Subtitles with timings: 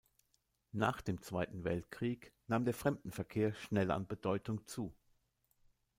[0.71, 4.91] Nach dem Zweiten Weltkrieg nahm der Fremdenverkehr schnell an Bedeutung zu.